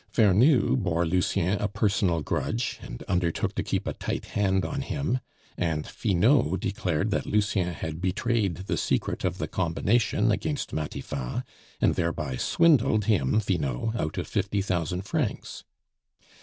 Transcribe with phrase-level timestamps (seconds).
[0.11, 5.19] Vernou bore Lucien a personal grudge, and undertook to keep a tight hand on him;
[5.59, 11.43] and Finot declared that Lucien had betrayed the secret of the combination against Matifat,
[11.79, 15.65] and thereby swindled him (Finot) out of fifty thousand francs.